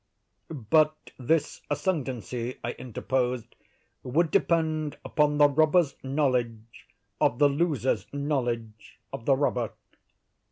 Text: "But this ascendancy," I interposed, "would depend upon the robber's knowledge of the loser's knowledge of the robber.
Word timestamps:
"But 0.49 1.11
this 1.19 1.61
ascendancy," 1.69 2.57
I 2.63 2.71
interposed, 2.71 3.53
"would 4.01 4.31
depend 4.31 4.97
upon 5.05 5.37
the 5.37 5.47
robber's 5.47 5.95
knowledge 6.01 6.87
of 7.19 7.37
the 7.37 7.47
loser's 7.47 8.07
knowledge 8.11 8.99
of 9.13 9.25
the 9.25 9.35
robber. 9.35 9.73